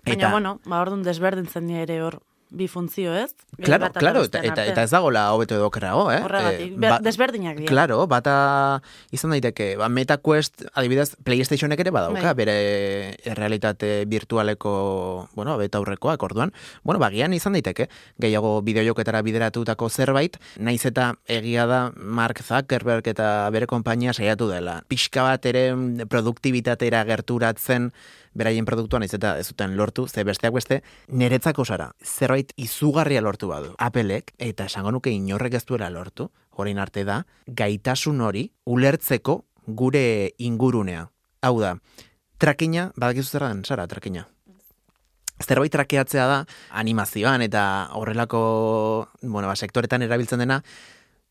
Baina, 0.00 0.30
bueno, 0.32 0.58
ba, 0.64 0.80
orduan 0.80 1.04
desberdintzen 1.04 1.68
dira 1.68 1.84
ere 1.84 2.00
hor 2.00 2.22
bi 2.50 2.66
funtzio, 2.68 3.14
ez? 3.14 3.32
Claro, 3.62 3.92
claro, 3.92 4.24
eta, 4.26 4.40
eta, 4.42 4.64
eta 4.66 4.82
ez 4.82 4.90
dagoela 4.90 5.28
hobeto 5.34 5.54
edo 5.54 5.66
okerrago, 5.68 6.10
eh? 6.12 6.18
Horregatik, 6.24 6.72
Eh, 6.72 6.76
be- 6.82 6.98
desberdinak 7.02 7.56
dira. 7.58 7.68
Claro, 7.70 8.06
bata 8.10 8.82
izan 9.12 9.30
daiteke, 9.30 9.76
ba, 9.78 9.88
MetaQuest, 9.88 10.64
adibidez, 10.74 11.14
PlayStationek 11.22 11.78
ere 11.80 11.90
badauka, 11.94 12.32
Bai. 12.32 12.34
bere 12.34 13.34
realitate 13.36 14.04
virtualeko, 14.10 15.28
bueno, 15.34 15.56
beta 15.58 15.78
aurrekoak, 15.78 16.22
orduan, 16.22 16.52
bueno, 16.82 16.98
bagian 16.98 17.32
izan 17.32 17.52
daiteke, 17.54 17.88
gehiago 18.18 18.60
bideojoketara 18.66 19.22
bideratutako 19.22 19.88
zerbait, 19.88 20.36
naiz 20.58 20.84
eta 20.86 21.14
egia 21.26 21.66
da 21.66 21.92
Mark 21.96 22.42
Zuckerberg 22.42 23.06
eta 23.06 23.48
bere 23.50 23.66
konpainia 23.66 24.12
saiatu 24.12 24.48
dela. 24.50 24.82
Pixka 24.88 25.22
bat 25.22 25.46
ere 25.46 25.70
produktibitatera 26.08 27.04
gerturatzen, 27.04 27.92
beraien 28.34 28.64
produktuan 28.64 29.02
ez 29.02 29.12
eta 29.14 29.36
ez 29.38 29.46
zuten 29.48 29.76
lortu, 29.76 30.06
ze 30.08 30.24
besteak 30.24 30.54
beste, 30.54 30.82
niretzako 31.08 31.64
zara, 31.64 31.90
zerbait 32.04 32.52
izugarria 32.56 33.20
lortu 33.20 33.48
badu. 33.48 33.74
Apelek, 33.78 34.34
eta 34.38 34.66
esango 34.70 34.92
nuke 34.92 35.10
inorrek 35.10 35.54
ez 35.54 35.64
duela 35.66 35.90
lortu, 35.90 36.30
orain 36.50 36.78
arte 36.78 37.04
da, 37.04 37.24
gaitasun 37.46 38.20
hori 38.20 38.50
ulertzeko 38.66 39.44
gure 39.66 40.34
ingurunea. 40.38 41.08
Hau 41.42 41.56
da, 41.60 41.74
trakina, 42.38 42.90
badakizu 42.96 43.36
zer 43.36 43.48
den, 43.48 43.64
Sara, 43.64 43.86
trakina? 43.88 44.26
Zerbait 45.40 45.72
trakeatzea 45.72 46.26
da, 46.28 46.40
animazioan 46.76 47.40
eta 47.42 47.62
horrelako, 47.96 48.40
bueno, 49.22 49.48
ba, 49.48 49.56
sektoretan 49.56 50.04
erabiltzen 50.04 50.42
dena, 50.42 50.60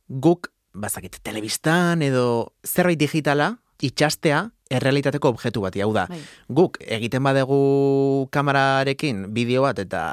guk, 0.09 0.49
bazakit, 0.73 1.19
telebistan 1.23 2.01
edo 2.01 2.55
zerbait 2.65 2.97
digitala, 2.99 3.59
itxastea, 3.85 4.47
errealitateko 4.69 5.33
objektu 5.33 5.61
bati, 5.65 5.81
hau 5.81 5.91
da, 5.93 6.05
Bai. 6.09 6.19
guk 6.49 6.77
egiten 6.85 7.23
badegu 7.25 8.27
kamerarekin 8.31 9.27
bideo 9.33 9.65
bat 9.65 9.79
eta 9.81 10.03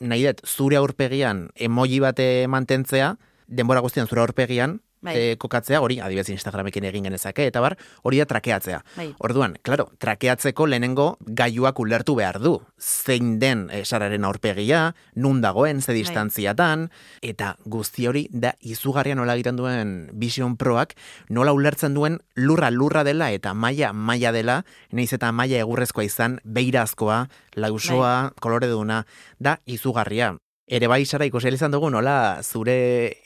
nahi 0.00 0.26
dut 0.28 0.42
zure 0.46 0.78
aurpegian 0.78 1.48
emoji 1.54 2.00
bate 2.02 2.46
mantentzea, 2.50 3.16
denbora 3.46 3.82
guztian 3.84 4.08
zure 4.10 4.22
aurpegian 4.22 4.80
Bai. 5.02 5.16
e, 5.18 5.36
kokatzea, 5.36 5.80
hori 5.82 5.98
adibidez 6.00 6.30
Instagramekin 6.30 6.84
egin 6.86 7.08
genezake, 7.08 7.48
eta 7.50 7.60
bar, 7.60 7.74
hori 8.06 8.20
da 8.22 8.26
trakeatzea. 8.30 8.82
Bai. 8.96 9.08
Orduan, 9.18 9.56
claro, 9.66 9.88
trakeatzeko 9.98 10.68
lehenengo 10.70 11.16
gailuak 11.20 11.80
ulertu 11.82 12.14
behar 12.14 12.38
du. 12.42 12.54
Zein 12.78 13.38
den 13.42 13.66
eh, 13.72 13.82
sararen 13.84 14.24
aurpegia, 14.24 14.94
nun 15.14 15.40
dagoen, 15.42 15.82
Bai. 15.82 15.86
ze 15.86 15.96
distantziatan, 15.98 16.88
eta 17.20 17.56
guzti 17.66 18.06
hori 18.06 18.28
da 18.30 18.54
izugarria 18.60 19.18
nola 19.18 19.34
egiten 19.34 19.58
duen 19.58 19.96
Vision 20.12 20.56
Proak, 20.56 20.94
nola 21.28 21.52
ulertzen 21.52 21.98
duen 21.98 22.20
lurra 22.36 22.70
lurra 22.70 23.02
dela 23.04 23.32
eta 23.34 23.54
maila 23.54 23.92
maila 23.92 24.32
dela, 24.32 24.62
naiz 24.92 25.10
eta 25.12 25.32
maila 25.32 25.58
egurrezkoa 25.64 26.06
izan, 26.06 26.38
beirazkoa, 26.44 27.26
lausoa, 27.56 28.14
Bai. 28.30 28.40
kolore 28.40 28.70
duna, 28.70 29.02
da 29.38 29.58
izugarria. 29.66 30.36
Ere 30.72 30.88
bai, 30.88 31.02
Sara, 31.04 31.26
ikusi 31.28 31.50
izan 31.52 31.74
dugu, 31.74 31.90
nola 31.92 32.40
zure 32.40 32.74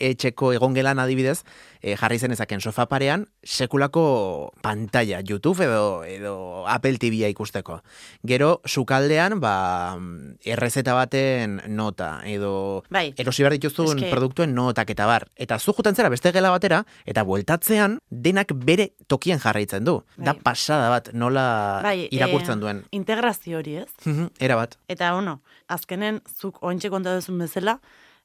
etxeko 0.03 0.49
egongelan 0.57 0.99
adibidez, 0.99 1.45
e, 1.83 1.97
jarri 1.97 2.19
zen 2.19 2.33
ezaken 2.33 2.61
sofa 2.61 2.87
parean, 2.87 3.27
sekulako 3.43 4.53
pantalla, 4.63 5.21
YouTube 5.27 5.65
edo, 5.65 6.05
edo 6.05 6.67
Apple 6.69 6.99
TV 6.99 7.29
ikusteko. 7.31 7.81
Gero, 8.27 8.61
sukaldean, 8.65 9.41
ba, 9.41 9.97
errezeta 10.45 10.95
baten 10.95 11.61
nota, 11.69 12.21
edo 12.25 12.85
Bai. 12.91 13.13
erosi 13.17 13.43
behar 13.45 13.57
dituzun 13.59 13.99
Eske- 13.99 14.11
produktuen 14.11 14.55
notak 14.55 14.91
eta 14.91 15.07
bar. 15.07 15.29
Eta 15.37 15.59
zu 15.59 15.73
juten 15.77 15.95
zera 15.95 16.09
beste 16.09 16.33
gela 16.33 16.51
batera, 16.51 16.85
eta 17.07 17.23
bueltatzean, 17.25 17.99
denak 18.11 18.53
bere 18.55 18.93
tokian 19.07 19.39
jarraitzen 19.43 19.85
du. 19.85 20.03
Da 20.17 20.33
Bai. 20.33 20.43
pasada 20.43 20.89
bat, 20.91 21.13
nola 21.13 21.81
Bai, 21.83 22.09
irakurtzen 22.11 22.59
eh, 22.59 22.61
duen. 22.61 22.85
Integrazio 22.91 23.59
hori, 23.59 23.77
ez? 23.77 23.89
Mhm, 24.05 24.31
Era 24.39 24.57
bat. 24.57 24.77
Eta, 24.89 25.13
bueno, 25.15 25.41
azkenen, 25.69 26.23
zuk 26.41 26.59
ointxe 26.63 26.91
konta 26.91 27.15
duzun 27.15 27.39
bezala, 27.39 27.81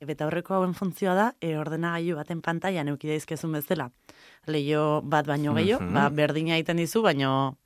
eta 0.09 0.25
horreko 0.25 0.55
hauen 0.55 0.73
funtzioa 0.73 1.13
da, 1.15 1.25
e, 1.41 1.53
ordenagailu 1.57 2.15
baten 2.17 2.41
pantailan 2.41 2.87
euki 2.89 3.07
daizkezun 3.11 3.51
bezala. 3.53 3.91
Leio 4.47 5.01
bat 5.03 5.27
baino 5.27 5.53
gehiago, 5.53 5.83
Mhm. 5.83 5.93
ba, 5.93 6.09
berdina 6.09 6.55
egiten 6.55 6.77
dizu, 6.77 7.01
baino 7.01 7.57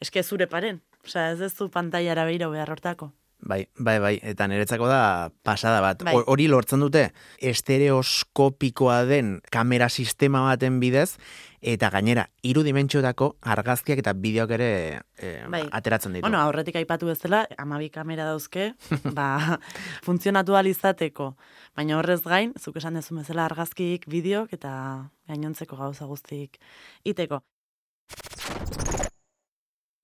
eske 0.00 0.22
zure 0.22 0.46
paren. 0.46 0.80
Osea, 1.04 1.32
ez 1.32 1.40
ez 1.40 1.52
zu 1.54 1.68
pantailara 1.68 2.24
behiro 2.24 2.50
behar 2.50 2.70
hortako. 2.70 3.12
Bai, 3.42 3.66
bai, 3.78 3.98
bai, 4.02 4.12
eta 4.22 4.46
niretzako 4.48 4.86
da 4.88 5.30
pasada 5.42 5.80
bat. 5.84 6.02
Bai. 6.06 6.14
Hor- 6.14 6.24
Hori 6.30 6.46
lortzen 6.48 6.80
dute 6.80 7.08
estereoskopikoa 7.38 9.02
den 9.08 9.40
kamera 9.50 9.88
sistema 9.90 10.42
baten 10.46 10.78
bidez, 10.80 11.16
eta 11.62 11.90
gainera, 11.94 12.24
hiru 12.42 12.62
dimentsuetako 12.66 13.36
argazkiak 13.42 14.00
eta 14.02 14.12
bideoak 14.18 14.50
ere 14.56 14.70
eh, 15.18 15.44
Bai. 15.50 15.62
ateratzen 15.70 16.12
ditu. 16.16 16.24
Bueno, 16.26 16.40
aurretik 16.42 16.76
aipatu 16.80 17.06
bezala, 17.06 17.44
amabi 17.58 17.90
kamera 17.90 18.24
dauzke, 18.30 18.72
ba, 19.18 19.58
funtzionatu 20.02 20.56
izateko. 20.66 21.36
Baina 21.76 21.98
horrez 21.98 22.22
gain, 22.22 22.52
zuk 22.58 22.76
esan 22.76 22.94
dezu 22.94 23.14
bezala 23.16 23.44
argazkik, 23.46 24.06
bideok 24.06 24.52
eta 24.52 25.10
gainontzeko 25.28 25.76
gauza 25.76 26.04
guztik 26.06 26.58
iteko. 27.04 27.40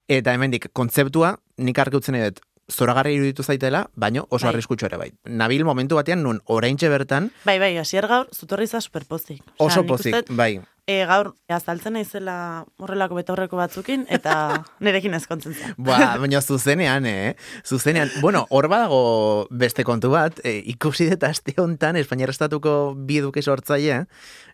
Eta 0.09 0.33
hemendik 0.33 0.71
kontzeptua, 0.73 1.35
nik 1.61 1.79
argi 1.79 1.99
utzen 1.99 2.17
dut, 2.17 2.39
zoragarri 2.69 3.15
iruditu 3.17 3.43
zaitela, 3.43 3.87
baino 3.97 4.27
oso 4.29 4.47
Bai. 4.47 4.55
arriskutsu 4.55 4.87
ere 4.87 4.99
bai. 5.01 5.13
Nabil 5.25 5.65
momentu 5.65 5.97
batean 5.97 6.23
nun 6.23 6.41
oraintxe 6.47 6.89
bertan, 6.93 7.31
Bai, 7.45 7.59
bai, 7.59 7.77
hasier 7.79 8.07
gaur, 8.07 8.29
zutorri 8.35 8.67
za 8.67 8.81
superpozik. 8.81 9.43
Oso 9.57 9.83
nik 9.83 9.89
pozik, 9.89 10.13
uste 10.13 10.29
dut, 10.29 10.37
bai. 10.37 10.61
E, 10.89 11.03
gaur, 11.05 11.35
azaltzen 11.53 11.93
naizela 11.99 12.65
horrelako 12.81 13.19
betaurreko 13.19 13.59
batzukin, 13.61 14.07
eta 14.09 14.65
nerekin 14.85 15.17
ezkontzen 15.17 15.53
zen. 15.57 15.75
Ba, 15.77 16.17
baina 16.21 16.41
zuzenean, 16.41 17.05
eh? 17.09 17.35
Zuzenean, 17.65 18.11
bueno, 18.21 18.47
hor 18.51 18.69
badago 18.73 19.49
beste 19.51 19.85
kontu 19.85 20.13
bat, 20.13 20.41
eh, 20.45 20.63
ikusi 20.73 21.11
dut 21.11 21.25
aste 21.29 21.57
hontan 21.61 21.97
Espainiar 22.01 22.33
Estatuko 22.33 22.95
bi 22.97 23.21
duke 23.25 23.43
sortzaile, 23.43 24.07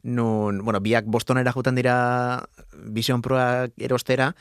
nun, 0.02 0.64
bueno, 0.64 0.80
biak 0.82 1.06
Bostonera 1.06 1.52
juten 1.54 1.78
dira 1.78 1.96
Vision 2.74 3.22
Proa 3.22 3.68
erostera, 3.78 4.34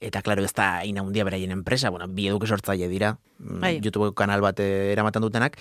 eta 0.00 0.22
klaro 0.22 0.42
ez 0.44 0.52
da 0.56 0.82
inaundia 0.84 1.24
beraien 1.24 1.50
enpresa, 1.52 1.90
bueno, 1.90 2.08
bi 2.08 2.26
eduke 2.28 2.46
sortzaile 2.46 2.88
dira, 2.88 3.18
mm, 3.38 3.60
Bai. 3.60 3.74
YouTube 3.82 4.14
kanal 4.16 4.40
bat 4.40 4.58
eh, 4.60 4.92
eramaten 4.92 5.22
dutenak, 5.22 5.58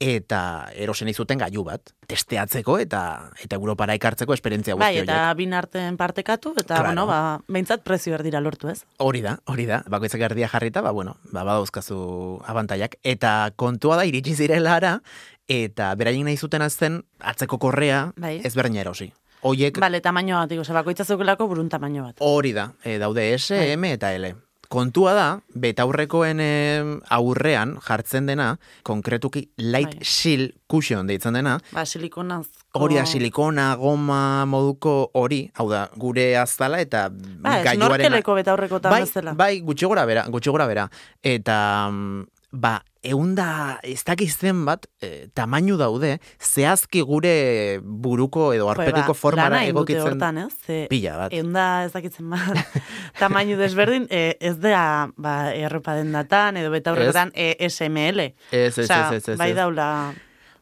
eta 0.00 0.68
erosen 0.78 1.08
izuten 1.10 1.38
gailu 1.40 1.64
bat, 1.66 1.90
testeatzeko 2.06 2.76
eta 2.78 3.30
eta 3.42 3.56
Europara 3.58 3.96
ekartzeko 3.98 4.32
esperientzia 4.36 4.74
guzti 4.76 4.84
Bai, 4.84 4.92
horiek. 5.00 5.08
eta 5.08 5.34
bin 5.34 5.54
arten 5.58 5.96
partekatu, 5.98 6.52
eta, 6.56 6.66
Claro. 6.76 6.84
bueno, 6.90 7.06
ba, 7.06 7.40
behintzat 7.48 7.82
prezio 7.82 8.14
erdira 8.14 8.40
lortu 8.40 8.68
ez. 8.70 8.84
Hori 8.98 9.22
da, 9.22 9.38
hori 9.46 9.66
da. 9.66 9.82
Bakoitzak 9.90 10.20
erdia 10.20 10.48
jarrita, 10.48 10.82
ba, 10.82 10.92
bueno, 10.92 11.16
ba, 11.32 11.42
badauzkazu 11.42 12.40
abantaiak. 12.46 12.94
Eta 13.02 13.50
kontua 13.56 13.96
da, 13.96 14.04
iritsi 14.06 14.34
zirela 14.36 14.76
ara, 14.76 15.00
eta 15.48 15.94
beraien 15.96 16.24
nahi 16.30 16.36
zuten 16.36 16.62
azten, 16.62 17.02
atzeko 17.18 17.58
korrea, 17.58 18.12
Bai. 18.16 18.40
ez 18.44 18.54
berdina 18.54 18.82
erosi. 18.82 19.12
Oiek, 19.42 19.78
Bale, 19.78 20.00
tamaino 20.02 20.36
bat, 20.40 20.52
ose, 20.58 20.72
bakoitza 20.74 21.04
zeukelako 21.04 21.46
burun 21.48 21.68
tamaino 21.70 22.04
bat. 22.08 22.16
hori 22.20 22.52
da, 22.52 22.72
e, 22.84 22.98
daude 22.98 23.32
S, 23.38 23.52
Bai. 23.54 23.72
M 23.76 23.84
eta 23.84 24.12
L. 24.14 24.34
Kontua 24.68 25.14
da, 25.16 25.26
betaurrekoen 25.56 26.40
em, 26.44 26.88
aurrean 27.08 27.78
jartzen 27.80 28.26
dena, 28.28 28.58
konkretuki 28.84 29.46
light 29.56 29.94
Bai. 29.94 30.04
seal 30.04 30.50
cushion 30.68 31.06
deitzen 31.08 31.32
dena, 31.38 31.54
Ba, 31.72 31.86
silikonaz. 31.86 32.46
hori 32.76 32.96
da 32.98 33.06
silikona, 33.06 33.76
goma, 33.80 34.44
moduko 34.44 35.10
hori, 35.14 35.50
hau 35.56 35.70
da, 35.70 35.86
gure 35.96 36.36
azala 36.36 36.82
eta 36.84 37.08
Ba, 37.08 37.62
gailuaren- 37.64 38.04
snorkeleko 38.10 38.34
betaurreko 38.34 38.80
tan 38.80 38.92
bai, 38.92 39.00
bezala. 39.06 39.32
bai, 39.32 39.60
gutxi 39.62 39.86
gora 39.86 40.04
bera, 40.04 40.26
gutxi 40.28 40.50
gora 40.50 40.66
bera. 40.66 40.90
Eta, 41.22 41.88
mm, 41.90 42.26
ba, 42.50 42.82
eunda, 43.04 43.78
ez 43.86 44.02
dakizten 44.06 44.64
bat, 44.66 44.86
e, 45.04 45.28
tamainu 45.36 45.76
daude, 45.80 46.14
zehazki 46.40 47.02
gure 47.06 47.78
buruko 47.82 48.52
edo 48.56 48.68
formara 49.14 49.48
lana 49.50 49.62
egin 49.64 49.76
dute 49.76 49.92
egokitzen. 49.92 50.12
hortan, 50.12 50.38
ez? 50.38 50.52
Ze, 50.66 50.86
Pila 50.90 51.16
bat. 51.16 51.32
Eunda 51.32 51.84
ez 51.84 51.92
dakitzen 51.92 52.30
bat, 52.30 52.78
tamainu 53.20 53.58
desberdin, 53.60 54.08
e, 54.10 54.36
ez 54.40 54.56
da, 54.58 55.08
ba, 55.16 55.52
erropa 55.54 55.94
dendatan, 55.94 56.56
edo 56.56 56.70
betaurretan 56.70 57.32
e, 57.34 57.54
SML. 57.68 58.32
Ez, 58.50 58.78
ez, 58.78 58.88
ez, 58.90 59.12
ez, 59.12 59.28
ez, 59.28 59.38
bai 59.38 59.52
daula, 59.54 60.14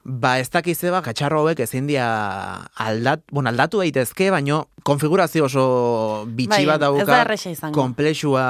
Ba, 0.06 0.36
ez 0.38 0.46
dakize 0.54 0.86
ba, 0.94 1.00
katxarro 1.02 1.40
hauek 1.42 1.58
ezin 1.64 1.88
dia 1.88 2.04
aldat, 2.78 3.24
bueno, 3.34 3.50
aldatu 3.50 3.80
daitezke, 3.82 4.28
baino 4.30 4.68
konfigurazio 4.86 5.48
oso 5.48 5.64
bitxi 6.30 6.60
Bai, 6.62 6.66
bat 6.68 6.76
ez 6.76 6.80
da 6.84 6.86
dauka, 6.86 7.16
erresa 7.24 7.50
izango. 7.50 7.74
komplexua 7.74 8.44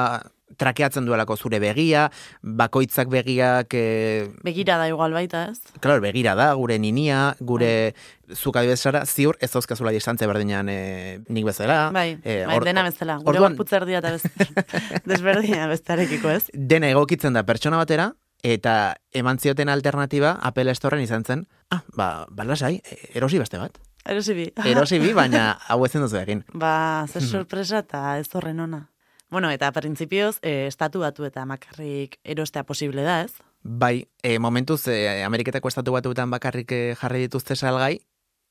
trakeatzen 0.56 1.04
duelako 1.04 1.36
zure 1.36 1.58
begia, 1.58 2.10
bakoitzak 2.42 3.08
begiak 3.10 3.74
e, 3.74 4.28
begira 4.46 4.76
da 4.78 4.86
igual 4.88 5.12
baita, 5.12 5.48
ez? 5.50 5.58
Claro, 5.80 6.00
begira 6.00 6.34
da, 6.38 6.52
gure 6.54 6.78
ninia, 6.78 7.34
gure 7.40 7.94
zuk 8.32 8.56
adibidezara, 8.56 9.04
ziur 9.06 9.36
ez 9.42 9.50
dauzkazula 9.52 9.90
distantzia 9.90 10.28
berdinean 10.30 10.68
e, 10.70 11.18
nik 11.28 11.44
bezala. 11.44 11.90
Bai, 11.92 12.18
Eh, 12.24 12.44
bai 12.46 12.56
or- 12.56 12.64
dena 12.64 12.82
bezala. 12.86 13.18
Gure 13.18 13.38
orduan- 13.40 13.58
erdia 13.80 13.98
eta 13.98 14.12
beste, 14.12 14.30
desberdina 15.04 15.66
bestearekiko, 15.68 16.30
ez? 16.30 16.46
Dena 16.54 16.88
egokitzen 16.90 17.32
da 17.34 17.42
pertsona 17.44 17.76
batera, 17.82 18.12
eta 18.42 18.96
eman 19.12 19.38
zioten 19.38 19.68
alternatiba 19.68 20.38
Apple 20.42 20.74
Storeen 20.74 21.02
izan 21.02 21.24
zen, 21.24 21.46
ah, 21.70 21.82
ba, 21.96 22.26
balasai, 22.30 22.80
erosi 23.14 23.38
beste 23.42 23.58
bat. 23.58 23.78
Erosi 24.06 24.34
bi. 24.34 24.52
Erosi 24.64 25.00
bi, 25.02 25.12
baina 25.12 25.56
hau 25.68 25.84
ezin 25.84 26.00
duzu 26.04 26.16
egin. 26.22 26.44
Ba, 26.54 27.06
ze 27.10 27.18
Mhm. 27.18 27.26
sorpresa 27.28 27.78
eta 27.82 28.18
ez 28.20 28.28
horren 28.34 28.60
ona. 28.60 28.88
Bueno, 29.30 29.50
eta 29.50 29.72
printzipioz, 29.74 30.38
e, 30.42 30.66
estatu 30.68 31.02
batu 31.02 31.26
eta 31.26 31.44
makarrik 31.46 32.20
erostea 32.22 32.62
posible 32.64 33.02
da, 33.02 33.22
ez? 33.26 33.32
Bai, 33.62 34.06
e, 34.22 34.38
momentuz, 34.38 34.86
e, 34.86 35.24
Ameriketako 35.26 35.68
estatu 35.72 35.96
batuetan 35.96 36.30
bakarrik 36.30 36.70
e, 36.72 36.80
jarri 37.00 37.24
dituzte 37.26 37.56
salgai, 37.56 37.98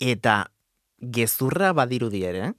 eta 0.04 0.52
gezurra 1.00 1.72
badirudi 1.72 2.26
ere, 2.28 2.52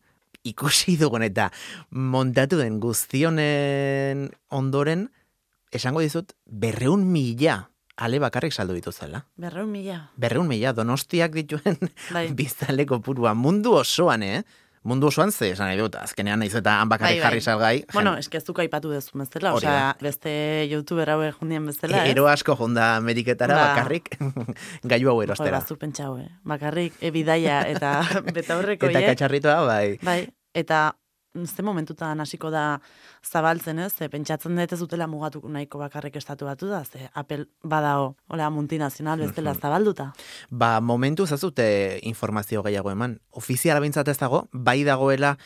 ikusi 0.49 0.97
dugun 0.97 1.27
eta 1.27 1.51
montatu 1.91 2.57
den 2.57 2.81
guztionen 2.81 4.31
ondoren, 4.49 5.11
esango 5.71 6.01
dizut, 6.01 6.33
berreun 6.47 7.05
mila 7.13 7.67
ale 7.97 8.19
bakarrik 8.21 8.53
saldu 8.53 8.77
dituzela. 8.77 9.23
Berreun 9.41 9.71
mila. 9.73 10.11
Berreun 10.21 10.49
mila, 10.49 10.73
donostiak 10.77 11.33
dituen 11.33 11.79
Bai. 12.13 12.29
biztanleko 12.37 13.01
purua. 13.01 13.33
Mundu 13.35 13.73
osoan, 13.81 14.23
eh? 14.23 14.43
Mundu 14.87 15.09
osoan 15.11 15.33
ze, 15.35 15.51
esan 15.51 15.67
nahi 15.67 15.79
dut, 15.81 15.97
azkenean 15.99 16.39
naiz 16.39 16.53
eta 16.55 16.77
han 16.81 16.89
bakarrik 16.89 17.17
Bai, 17.17 17.21
bai. 17.21 17.27
jarri 17.27 17.41
salgai. 17.43 17.85
Bueno, 17.93 18.13
eske 18.21 18.39
ez 18.39 18.45
aipatu 18.63 18.91
dezu 18.93 19.19
bezala, 19.19 19.55
osea, 19.59 19.97
beste 20.01 20.31
youtuber 20.71 21.11
hauek 21.11 21.41
jundien 21.41 21.67
bezala, 21.67 22.05
ez? 22.05 22.13
Ero 22.15 22.29
asko 22.31 22.55
jonda 22.57 22.95
Ameriketara 22.97 23.55
Ba. 23.55 23.65
bakarrik 23.75 24.17
gailu 24.93 25.11
hau 25.11 25.23
erostera. 25.23 25.59
bazu 25.59 25.77
pentsau, 25.77 26.17
eh? 26.19 26.29
Bakarrik, 26.45 26.95
e, 27.01 27.11
bidaia 27.11 27.63
eta 27.67 28.01
betaurreko 28.37 28.87
Eta 28.87 29.03
katxarritoa, 29.11 29.59
bai. 29.67 29.99
Bai, 30.03 30.21
eta 30.55 30.95
ze 31.45 31.63
momentutan 31.63 32.21
hasiko 32.21 32.51
da 32.51 32.81
zabaltzen, 33.23 33.79
ez? 33.79 33.93
Ze 33.95 34.09
pentsatzen 34.09 34.57
dut 34.57 34.73
ez 34.73 34.79
dutela 34.79 35.07
mugatu 35.07 35.43
nahiko 35.49 35.79
bakarrik 35.79 36.17
estatu 36.17 36.45
batu 36.47 36.67
da, 36.69 36.85
ze 36.85 37.11
Apple 37.15 37.47
badao, 37.63 38.17
hola, 38.29 38.49
multinazional 38.51 39.19
bestela 39.19 39.53
Mhm. 39.53 39.61
zabalduta. 39.61 40.13
Ba, 40.51 40.81
momentu 40.81 41.27
zazute 41.27 41.99
informazio 42.03 42.63
gehiago 42.63 42.91
eman. 42.91 43.21
Ofiziala 43.31 43.81
bintzat 43.81 44.09
ez 44.09 44.19
dago, 44.19 44.49
bai 44.53 44.85
dagoela, 44.85 45.37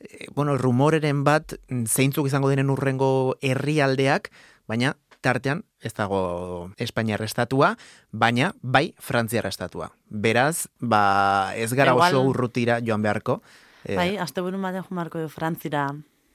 eh, 0.00 0.26
bueno, 0.34 0.56
rumoreren 0.56 1.24
bat 1.24 1.54
mm, 1.68 1.84
zeintzuk 1.86 2.26
izango 2.26 2.48
diren 2.50 2.70
urrengo 2.70 3.36
herrialdeak, 3.42 4.30
baina 4.66 4.96
tartean 5.20 5.64
ez 5.80 5.94
dago 5.94 6.70
Espainiar 6.76 7.22
estatua, 7.22 7.76
baina 8.12 8.54
bai 8.60 8.94
Frantziar 8.98 9.46
estatua. 9.46 9.90
Beraz, 10.08 10.68
ba, 10.80 11.52
ez 11.56 11.72
gara 11.72 11.92
Igual- 11.92 12.12
oso 12.14 12.22
urrutira 12.28 12.80
joan 12.84 13.02
beharko. 13.02 13.42
Eh, 13.84 13.96
Bai, 13.96 14.16
asteburun 14.18 14.62
batean 14.62 14.84
jumarko 14.88 15.20
du 15.20 15.28
Frantzira, 15.28 15.88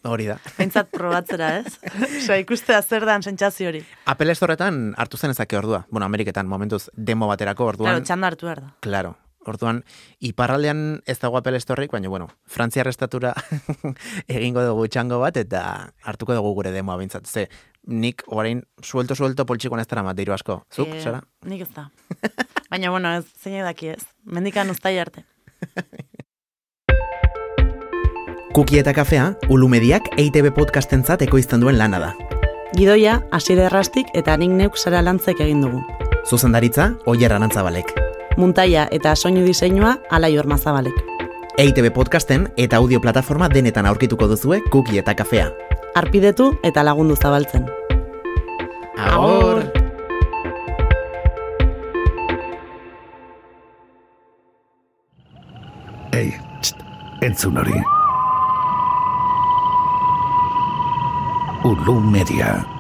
Hori 0.07 0.29
da. 0.29 0.37
Pentsat 0.55 0.87
probatzera, 0.95 1.57
ez? 1.59 1.73
Osea, 2.21 2.37
ikustea 2.39 2.77
zer 2.81 3.03
dan 3.05 3.19
sentsazio 3.21 3.67
hori. 3.67 3.81
Apple 4.07 4.31
Storeetan 4.35 4.93
hartu 4.95 5.17
zen 5.19 5.33
ezake 5.33 5.57
ordua. 5.59 5.81
Bueno, 5.91 6.05
Ameriketan 6.05 6.47
momentuz 6.47 6.85
demo 6.95 7.27
baterako 7.27 7.65
orduan. 7.73 7.89
Claro, 7.97 8.05
txanda 8.07 8.27
hartu 8.31 8.47
behar 8.47 8.61
da. 8.61 8.69
Claro. 8.79 9.17
Orduan, 9.49 9.81
iparraldean 10.23 11.01
ez 11.07 11.17
dago 11.19 11.35
Apple 11.39 11.59
Storeik, 11.59 11.91
baina, 11.91 12.07
bueno, 12.11 12.29
Frantziar 12.47 12.87
estatura 12.87 13.33
egingo 14.27 14.63
dugu 14.63 14.87
txango 14.87 15.19
bat, 15.19 15.35
eta 15.41 15.91
hartuko 16.07 16.35
dugu 16.37 16.53
gure 16.61 16.71
demoa 16.71 16.95
bintzat. 16.99 17.27
Ze, 17.27 17.47
nik 17.87 18.23
orain 18.27 18.63
suelto-suelto 18.83 19.45
poltsikoan 19.49 19.81
ez 19.83 19.87
dara 19.87 20.03
mat 20.07 20.15
diru 20.15 20.31
asko. 20.35 20.61
Zuk, 20.71 20.93
Eh, 20.95 21.01
zara? 21.03 21.19
Nik 21.43 21.65
ez 21.67 21.69
da. 21.75 21.89
Baina, 22.69 22.91
bueno, 22.93 23.11
ez, 23.19 23.25
zein 23.41 23.63
daki 23.67 23.91
ez. 23.97 24.03
Mendikan 24.23 24.69
ustai 24.71 24.95
arte. 24.99 25.25
Kuki 28.59 28.75
eta 28.75 28.91
kafea, 28.91 29.37
Ulumediak 29.47 30.09
EITB 30.19 30.49
podcastentzat 30.51 31.21
ekoizten 31.23 31.61
duen 31.63 31.77
lana 31.79 31.95
da. 32.01 32.09
Gidoia, 32.75 33.13
hasiera 33.31 33.69
errastik 33.69 34.09
eta 34.19 34.33
nik 34.35 34.51
neuk 34.51 34.75
sara 34.75 34.99
lantzek 34.99 35.39
egin 35.45 35.61
dugu. 35.63 35.79
Zuzendaritza, 36.27 36.89
Oier 37.07 37.31
Arantzabalek. 37.31 37.93
Muntaia 38.35 38.89
eta 38.91 39.13
soinu 39.15 39.45
diseinua 39.45 39.93
alai 40.11 40.33
ormazabalek. 40.37 40.97
EITB 41.55 41.87
podcasten 41.95 42.49
eta 42.57 42.81
audio 42.83 42.99
plataforma 42.99 43.47
denetan 43.47 43.87
aurkituko 43.87 44.27
duzue 44.27 44.59
Kuki 44.73 44.99
eta 44.99 45.13
kafea. 45.15 45.53
Arpidetu 45.95 46.49
eta 46.61 46.83
lagundu 46.83 47.15
zabaltzen. 47.15 47.63
Agur! 48.97 49.63
Ei, 56.11 56.35
txt, 56.59 56.83
entzun 57.23 57.63
hori. 57.63 57.79
Ulu 61.59 61.99
Media. 61.99 62.78